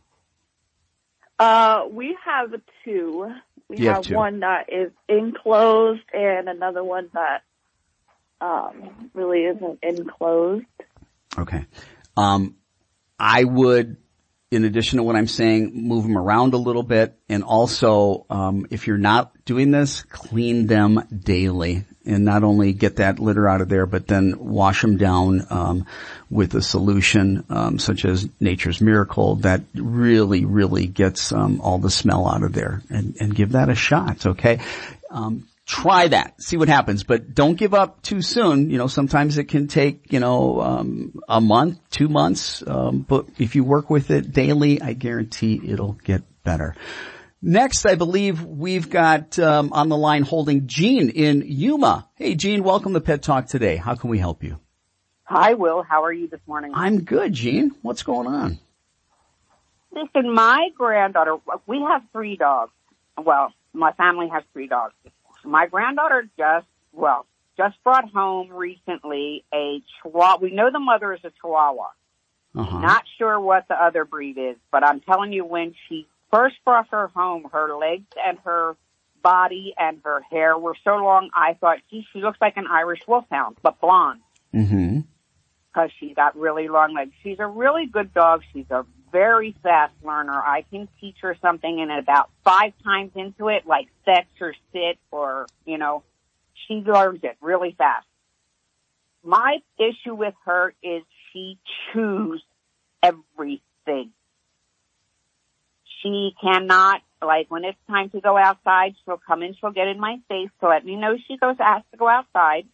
[1.39, 3.31] Uh, we have two.
[3.69, 4.15] We You have have two.
[4.15, 7.43] one that is enclosed and another one that
[8.41, 10.65] um really isn't enclosed.
[11.37, 11.65] Okay.
[12.17, 12.55] Um,
[13.19, 13.97] I would,
[14.51, 18.65] in addition to what I'm saying, move them around a little bit, and also, um,
[18.71, 23.61] if you're not doing this, clean them daily, and not only get that litter out
[23.61, 25.85] of there, but then wash them down um,
[26.29, 31.89] with a solution um, such as Nature's Miracle that really, really gets um, all the
[31.89, 34.25] smell out of there, and, and give that a shot.
[34.25, 34.59] Okay.
[35.09, 38.71] Um, try that, see what happens, but don't give up too soon.
[38.71, 43.27] You know, sometimes it can take, you know, um, a month, two months, um, but
[43.37, 46.75] if you work with it daily, I guarantee it'll get better.
[47.41, 52.09] Next, I believe we've got um, on the line holding Gene in Yuma.
[52.15, 53.77] Hey, Gene, welcome to Pet Talk today.
[53.77, 54.59] How can we help you?
[55.23, 55.81] Hi, Will.
[55.81, 56.73] How are you this morning?
[56.75, 57.71] I'm good, Gene.
[57.81, 58.59] What's going on?
[59.91, 62.73] Listen, my granddaughter, we have three dogs.
[63.17, 64.93] Well, my family has three dogs.
[65.45, 67.25] My granddaughter just, well,
[67.55, 70.39] just brought home recently a chihuahua.
[70.41, 71.87] We know the mother is a chihuahua.
[72.55, 72.79] Uh-huh.
[72.79, 76.89] Not sure what the other breed is, but I'm telling you, when she first brought
[76.89, 78.75] her home, her legs and her
[79.21, 83.01] body and her hair were so long, I thought, gee, she looks like an Irish
[83.07, 84.21] wolfhound, but blonde.
[84.53, 85.01] Mm-hmm.
[85.67, 87.11] because she's got really long legs.
[87.21, 88.41] She's a really good dog.
[88.51, 90.41] She's a very fast learner.
[90.41, 94.97] I can teach her something and about five times into it, like sex or sit
[95.11, 96.03] or, you know,
[96.67, 98.07] she learns it really fast.
[99.23, 101.57] My issue with her is she
[101.93, 102.43] chews
[103.03, 104.11] everything.
[106.01, 109.99] She cannot, like when it's time to go outside, she'll come in, she'll get in
[109.99, 112.65] my face to let me know she goes, has to go outside.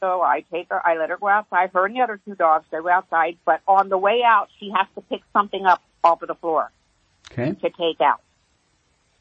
[0.00, 1.70] So I take her, I let her go outside.
[1.72, 4.70] Her and the other two dogs they go outside, but on the way out, she
[4.76, 6.70] has to pick something up off of the floor
[7.32, 7.52] Okay.
[7.52, 8.20] to take out.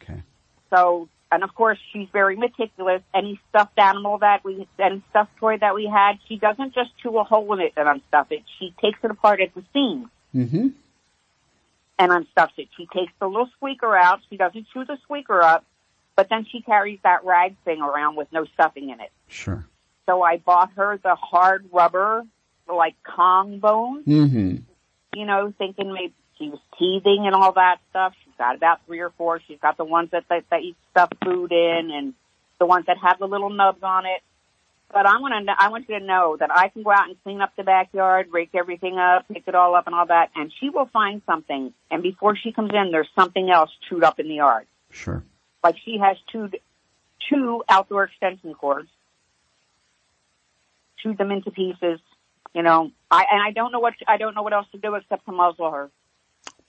[0.01, 0.21] Okay.
[0.69, 3.01] So, and of course, she's very meticulous.
[3.13, 7.17] Any stuffed animal that we, any stuffed toy that we had, she doesn't just chew
[7.17, 8.43] a hole in it and unstuff it.
[8.59, 10.67] She takes it apart at the seams Mm-hmm.
[11.99, 12.67] And unstuffs it.
[12.77, 14.19] She takes the little squeaker out.
[14.29, 15.65] She doesn't chew the squeaker up,
[16.15, 19.11] but then she carries that rag thing around with no stuffing in it.
[19.27, 19.65] Sure.
[20.05, 22.23] So I bought her the hard rubber,
[22.67, 24.57] like Kong bone, Mm-hmm.
[25.19, 28.13] you know, thinking maybe she was teething and all that stuff.
[28.23, 29.41] She's got about three or four.
[29.47, 32.13] She's got the ones that, that, that you stuff food in and
[32.59, 34.21] the ones that have the little nubs on it.
[34.91, 37.21] But I want to, I want you to know that I can go out and
[37.23, 40.51] clean up the backyard, rake everything up, pick it all up and all that, and
[40.59, 41.73] she will find something.
[41.91, 44.65] And before she comes in, there's something else chewed up in the yard.
[44.89, 45.23] Sure.
[45.63, 46.49] Like she has two,
[47.29, 48.89] two outdoor extension cords,
[51.03, 51.99] chewed them into pieces.
[52.53, 54.95] You know, I and I don't know what I don't know what else to do
[54.95, 55.91] except to muzzle her.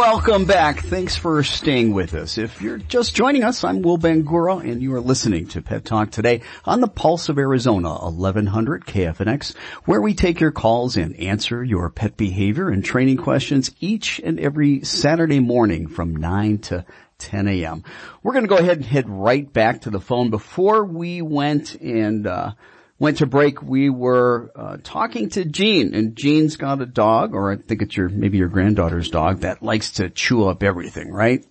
[0.00, 0.80] Welcome back.
[0.80, 2.38] Thanks for staying with us.
[2.38, 6.10] If you're just joining us, I'm Will Bangura and you are listening to Pet Talk
[6.10, 11.62] today on the Pulse of Arizona 1100 KFNX where we take your calls and answer
[11.62, 16.86] your pet behavior and training questions each and every Saturday morning from 9 to
[17.18, 17.84] 10 a.m.
[18.22, 20.30] We're going to go ahead and head right back to the phone.
[20.30, 22.52] Before we went and uh,
[23.00, 27.50] went to break, we were uh, talking to Gene, and Gene's got a dog, or
[27.50, 31.44] I think it's your maybe your granddaughter's dog that likes to chew up everything, right?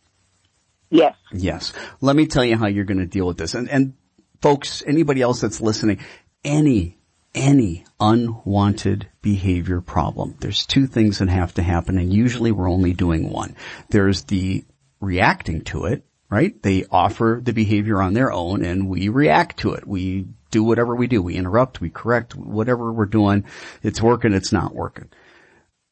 [0.89, 1.15] Yes.
[1.33, 1.73] Yes.
[1.99, 3.95] Let me tell you how you're going to deal with this, and and
[4.41, 5.99] folks, anybody else that's listening,
[6.45, 6.97] any
[7.35, 12.93] any unwanted behavior problem, there's two things that have to happen, and usually we're only
[12.93, 13.55] doing one.
[13.89, 14.63] There's the
[14.99, 16.61] reacting to it, right?
[16.61, 19.87] They offer the behavior on their own and we react to it.
[19.87, 21.21] We do whatever we do.
[21.21, 23.45] We interrupt, we correct, whatever we're doing.
[23.83, 25.09] It's working, it's not working.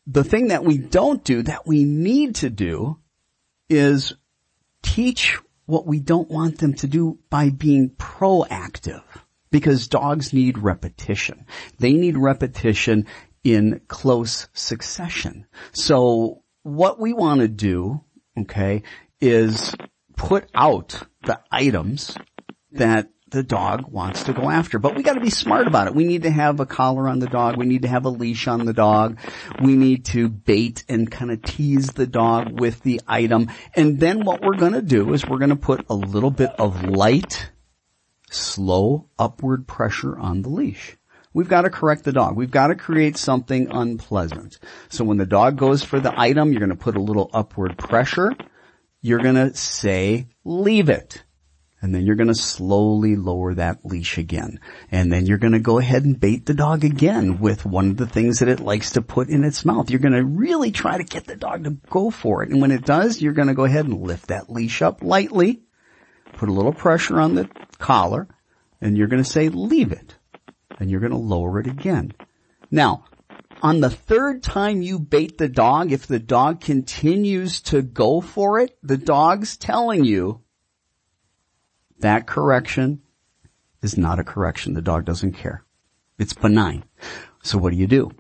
[0.06, 3.00] The thing that we don't do that we need to do
[3.70, 4.14] is
[4.82, 9.04] teach what we don't want them to do by being proactive
[9.52, 11.46] because dogs need repetition.
[11.80, 13.06] They need repetition
[13.44, 15.46] in close succession.
[15.74, 18.04] So what we want to do
[18.38, 18.84] okay,
[19.20, 19.76] is
[20.16, 22.16] put out the items
[22.72, 24.80] that the dog wants to go after.
[24.80, 25.96] But we gotta be smart about it.
[25.96, 27.58] We need to have a collar on the dog.
[27.58, 29.18] We need to have a leash on the dog.
[29.62, 33.52] We need to bait and kind of tease the dog with the item.
[33.76, 37.52] And then what we're gonna do is we're gonna put a little bit of light,
[38.30, 40.98] slow upward pressure on the leash.
[41.34, 42.36] We've got to correct the dog.
[42.36, 44.58] We've got to create something unpleasant.
[44.90, 47.78] So when the dog goes for the item, you're going to put a little upward
[47.78, 48.34] pressure.
[49.02, 51.24] You're going to say, leave it.
[51.80, 54.60] And then you're going to slowly lower that leash again.
[54.92, 57.98] And then you're going to go ahead and bait the dog again with one of
[57.98, 59.90] the things that it likes to put in its mouth.
[59.90, 62.50] You're going to really try to get the dog to go for it.
[62.50, 65.62] And when it does, you're going to go ahead and lift that leash up lightly,
[66.34, 67.48] put a little pressure on the
[67.78, 68.28] collar,
[68.82, 70.18] and you're going to say, leave it
[70.80, 72.14] and you're going to lower it again.
[72.70, 73.06] Now,
[73.62, 78.60] on the third time you bait the dog, if the dog continues to go for
[78.60, 80.42] it, the dog's telling you
[82.00, 83.02] that correction
[83.82, 84.74] is not a correction.
[84.74, 85.64] The dog doesn't care.
[86.18, 86.84] It's benign.
[87.44, 88.12] So what do you do?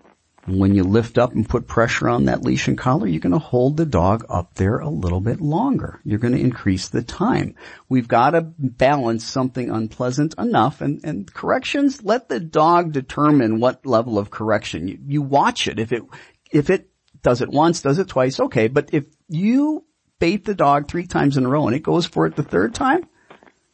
[0.47, 3.39] When you lift up and put pressure on that leash and collar, you're going to
[3.39, 5.99] hold the dog up there a little bit longer.
[6.05, 7.55] You're going to increase the time.
[7.89, 13.85] We've got to balance something unpleasant enough and, and corrections, let the dog determine what
[13.85, 14.87] level of correction.
[14.87, 15.79] You, you watch it.
[15.79, 16.03] If it,
[16.49, 16.89] if it
[17.21, 18.69] does it once, does it twice, okay.
[18.69, 19.83] But if you
[20.19, 22.73] bait the dog three times in a row and it goes for it the third
[22.73, 23.05] time,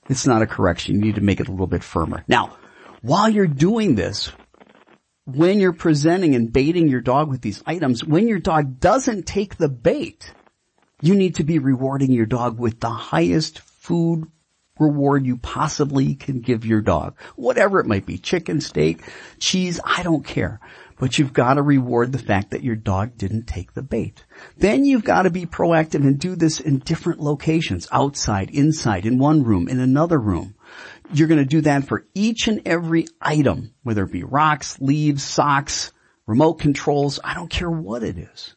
[0.10, 0.96] it's not a correction.
[0.96, 2.24] You need to make it a little bit firmer.
[2.28, 2.58] Now,
[3.02, 4.32] while you're doing this,
[5.26, 9.58] when you're presenting and baiting your dog with these items, when your dog doesn't take
[9.58, 10.34] the bait,
[11.02, 14.26] you need to be rewarding your dog with the highest food
[14.80, 17.16] reward you possibly can give your dog.
[17.36, 19.02] Whatever it might be, chicken, steak,
[19.40, 20.60] cheese, I don't care.
[21.04, 24.24] But you've got to reward the fact that your dog didn't take the bait.
[24.56, 29.18] Then you've got to be proactive and do this in different locations, outside, inside, in
[29.18, 30.56] one room, in another room.
[31.14, 35.26] You're going to do that for each and every item, whether it be rocks, leaves,
[35.26, 35.92] socks,
[36.26, 37.20] remote controls.
[37.22, 38.56] I don't care what it is.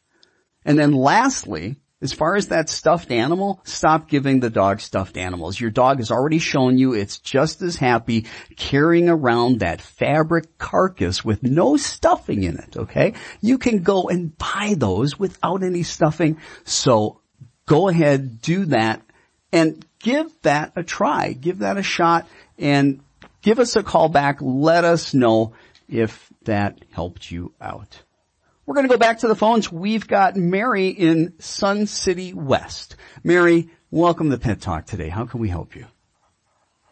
[0.65, 5.59] And then lastly, As far as that stuffed animal, stop giving the dog stuffed animals.
[5.59, 11.25] Your dog has already shown you it's just as happy carrying around that fabric carcass
[11.25, 13.15] with no stuffing in it, okay?
[13.41, 16.39] You can go and buy those without any stuffing.
[16.65, 17.21] So
[17.65, 19.01] go ahead, do that
[19.51, 21.33] and give that a try.
[21.33, 22.29] Give that a shot
[22.59, 23.01] and
[23.41, 24.39] give us a call back.
[24.43, 25.55] Let us know
[25.89, 28.03] if that helped you out.
[28.67, 29.71] We're going to go back to the phones.
[29.71, 32.97] We've got Mary in Sun City West.
[33.23, 35.09] Mary, welcome to Pet Talk today.
[35.09, 35.87] How can we help you?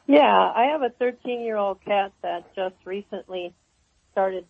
[0.07, 3.53] Yeah, I have a 13 year old cat that just recently
[4.13, 4.47] started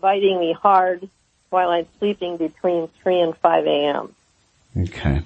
[0.00, 1.10] biting me hard
[1.50, 4.14] while I'm sleeping between 3 and 5 a.m.
[4.74, 5.20] Okay.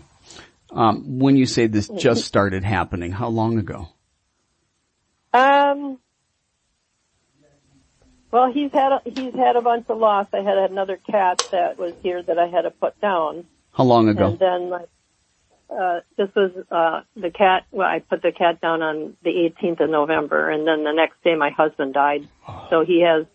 [0.72, 3.88] Um, when you say this just started happening, how long ago?
[5.32, 5.98] Um,
[8.32, 10.26] well, he's had a, he's had a bunch of loss.
[10.32, 14.08] I had another cat that was here that I had to put down, How long
[14.08, 14.26] ago?
[14.28, 14.88] and then like
[15.68, 17.64] uh, this was uh, the cat.
[17.72, 21.22] Well, I put the cat down on the 18th of November, and then the next
[21.24, 22.28] day my husband died.
[22.70, 23.26] So he has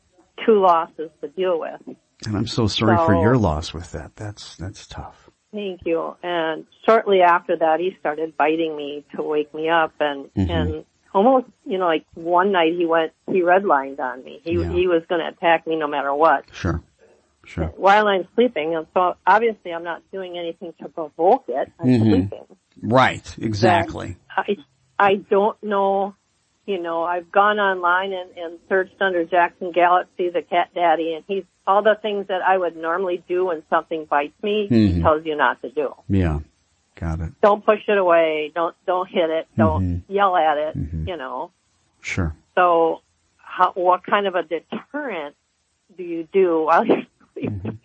[0.46, 1.98] two losses to deal with.
[2.26, 4.16] And I'm so sorry for your loss with that.
[4.16, 5.30] That's, that's tough.
[5.52, 6.16] Thank you.
[6.24, 10.50] And shortly after that, he started biting me to wake me up, and Mhm.
[10.50, 14.40] and almost, you know, like one night he went, he redlined on me.
[14.44, 14.72] He Yeah.
[14.72, 16.46] he was going to attack me no matter what.
[16.54, 16.82] Sure.
[17.44, 17.66] Sure.
[17.76, 21.72] While I'm sleeping, and so obviously I'm not doing anything to provoke it.
[21.80, 22.02] I'm Mhm.
[22.30, 22.46] sleeping.
[22.84, 23.38] Right.
[23.40, 24.18] Exactly.
[24.36, 24.58] I
[25.00, 26.16] I don't know.
[26.68, 31.24] You know, I've gone online and, and searched under Jackson Galaxy, the cat daddy, and
[31.28, 34.68] he's all the things that I would normally do when something bites me.
[34.70, 35.02] He Mhm.
[35.02, 35.94] tells you not to do.
[36.08, 36.40] Yeah.
[37.02, 37.34] Got it.
[37.42, 38.52] don't push it away.
[38.56, 39.48] Don't don't hit it.
[39.58, 40.02] Don't Mhm.
[40.08, 40.78] yell at it.
[40.78, 41.08] Mhm.
[41.08, 41.50] You know.
[42.00, 42.36] Sure.
[42.56, 43.02] So,
[43.38, 45.36] how, what kind of a deterrent
[45.98, 47.08] do you do while you're Mm-hmm.
[47.34, 47.80] sleeping?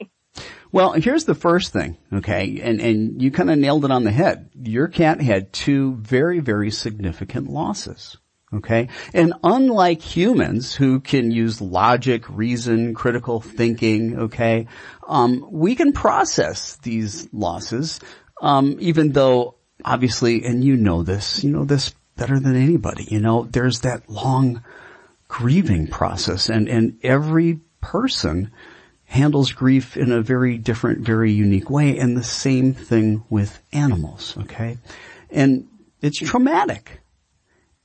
[0.72, 4.10] Well, here's the first thing, okay, and, and you kind of nailed it on the
[4.10, 4.50] head.
[4.62, 8.18] Your cat had two very, very significant losses.
[8.52, 8.88] Okay?
[9.14, 14.66] And unlike humans who can use logic, reason, critical thinking, okay,
[15.08, 17.98] um, we can process these losses,
[18.40, 23.20] um, even though obviously, and you know this, you know this better than anybody, you
[23.20, 24.62] know, there's that long
[25.28, 28.50] grieving process and, and every person
[29.04, 34.36] handles grief in a very different, very unique way and the same thing with animals,
[34.38, 34.78] okay?
[35.30, 35.68] And
[36.00, 37.00] it's traumatic.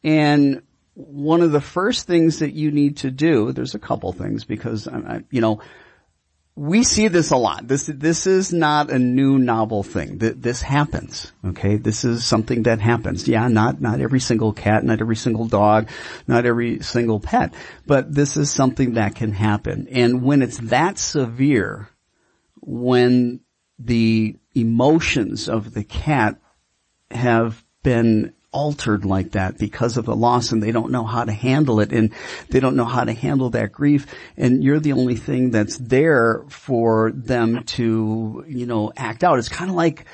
[0.03, 0.63] And
[0.95, 4.87] one of the first things that you need to do, there's a couple things because,
[4.87, 5.61] I, you know,
[6.55, 7.67] we see this a lot.
[7.67, 10.19] This, this is not a new novel thing.
[10.19, 11.31] Th- This happens.
[11.45, 11.77] Okay.
[11.77, 13.27] This is something that happens.
[13.27, 15.89] Yeah, not, not every single cat, not every single dog,
[16.27, 17.53] not every single pet,
[17.87, 19.87] but this is something that can happen.
[19.91, 21.89] And when it's that severe,
[22.59, 23.39] when
[23.79, 26.39] the emotions of the cat
[27.09, 31.31] have been altered like that because of the loss and they don't know how to
[31.31, 32.13] handle it and
[32.49, 36.43] they don't know how to handle that grief and you're the only thing that's there
[36.49, 39.39] for them to, you know, act out.
[39.39, 40.05] It's kind of like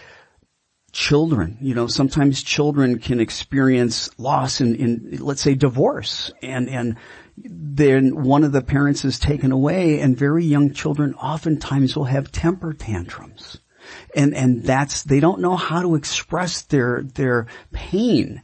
[0.92, 6.98] children, you know, sometimes children can experience loss in, in, let's say divorce and, and
[7.38, 12.32] then one of the parents is taken away and very young children oftentimes will have
[12.32, 13.60] temper tantrums
[14.16, 18.42] and and that's they don't know how to express their their pain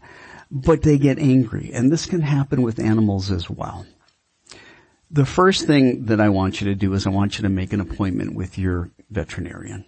[0.53, 1.71] but they get angry.
[1.73, 3.85] And this can happen with animals as well.
[5.09, 7.73] The first thing that I want you to do is I want you to make
[7.73, 9.85] an appointment with your veterinarian.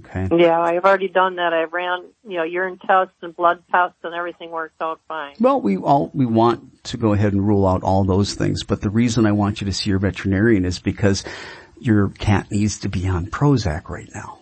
[0.00, 0.28] Okay?
[0.36, 1.52] Yeah, I've already done that.
[1.52, 5.34] I ran, you know, urine tests and blood tests, and everything worked out fine.
[5.40, 8.62] well we all we want to go ahead and rule out all those things.
[8.62, 11.24] But the reason I want you to see your veterinarian is because
[11.78, 14.40] your cat needs to be on Prozac right now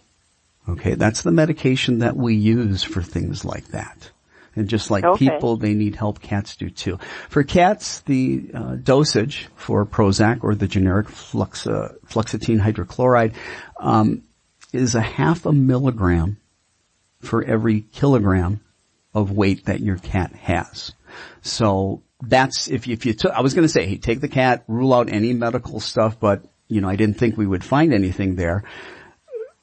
[0.69, 4.11] Okay, that's the medication that we use for things like that.
[4.57, 5.31] And just like Okay.
[5.31, 6.21] people, they need help.
[6.21, 6.99] Cats do too.
[7.29, 13.35] For cats, the uh, dosage for Prozac or the generic fluxa, fluoxetine hydrochloride
[13.79, 14.23] um,
[14.73, 16.39] is a half a milligram
[17.21, 18.61] for every kilogram
[19.12, 20.93] of weight that your cat has.
[21.43, 23.33] So that's if you, if you took.
[23.33, 26.45] I was going to say, hey, take the cat, rule out any medical stuff, but
[26.69, 28.65] you know, I didn't think we would find anything there.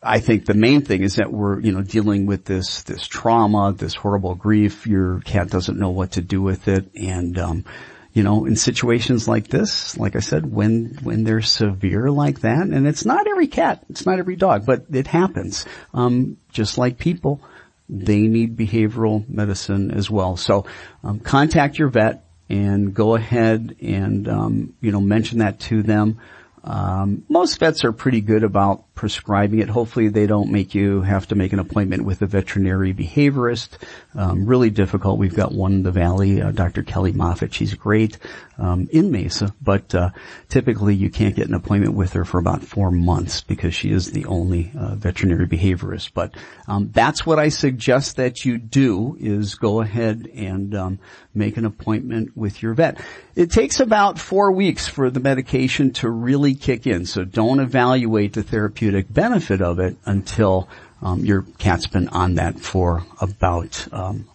[0.04, 3.74] I think the main thing is that we're, you know, dealing with this, this trauma,
[3.74, 4.88] this horrible grief.
[4.88, 6.90] Your cat doesn't know what to do with it.
[6.96, 7.66] And, um,
[8.14, 12.68] you know, in situations like this, like I said, when, when they're severe like that,
[12.68, 15.66] and it's not every cat, it's not every dog, but it happens.
[15.94, 17.40] Um, just like people,
[17.88, 20.36] they need behavioral medicine as well.
[20.36, 20.66] So,
[21.04, 26.20] um, contact your vet and go ahead and, um, you know, mention that to them.
[26.64, 29.68] Um, most vets are pretty good about prescribing it.
[29.68, 33.70] Hopefully they don't make you have to make an appointment with a veterinary behaviorist.
[34.14, 35.18] Um, really difficult.
[35.18, 36.84] We've got one in the valley, uh, Dr.
[36.84, 37.52] Kelly Moffat.
[37.52, 38.20] She's great
[38.60, 40.12] um, in Mesa, but uh,
[40.50, 44.12] typically you can't get an appointment with her for about four months because she is
[44.12, 46.12] the only uh, veterinary behaviorist.
[46.14, 46.36] But
[46.68, 51.00] um, that's what I suggest that you do is go ahead and um,
[51.34, 53.04] make an appointment with your vet.
[53.34, 58.34] It takes about four weeks for the medication to really kick in, so don't evaluate
[58.34, 60.70] the therapeutic benefit of it until
[61.02, 64.28] um, your cat's been on that for about um,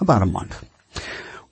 [0.00, 0.64] about a month.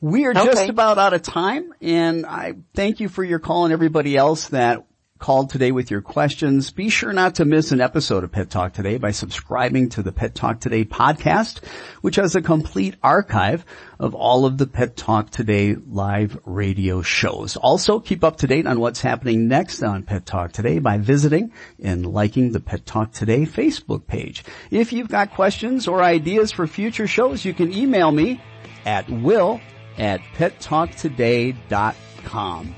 [0.00, 3.72] We are just about out of time, and I thank you for your call and
[3.72, 4.84] everybody else that
[5.18, 6.70] called today with your questions.
[6.70, 10.12] Be sure not to miss an episode of Pet Talk Today by subscribing to the
[10.12, 11.64] Pet Talk Today podcast,
[12.02, 13.64] which has a complete archive
[13.98, 17.56] of all of the Pet Talk Today live radio shows.
[17.56, 21.52] Also, keep up to date on what's happening next on Pet Talk Today by visiting
[21.82, 24.44] and liking the Pet Talk Today Facebook page.
[24.70, 28.40] If you've got questions or ideas for future shows, you can email me
[28.84, 29.60] at will
[29.98, 32.74] at pettalktoday.com.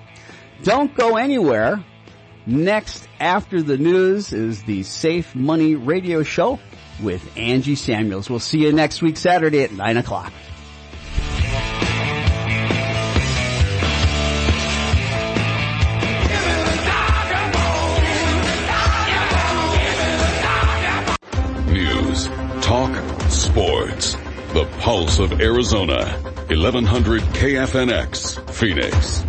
[0.62, 1.84] Don't go anywhere.
[2.49, 6.59] Next after the news is the Safe Money Radio Show
[7.03, 8.30] with Angie Samuels.
[8.30, 10.32] We'll see you next week Saturday at 9 o'clock.
[21.66, 22.28] News,
[22.62, 22.96] talk,
[23.28, 24.14] sports.
[24.55, 26.07] The pulse of Arizona.
[26.49, 29.28] 1100 KFNX, Phoenix.